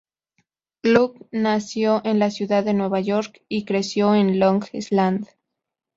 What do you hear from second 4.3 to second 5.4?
Long Island.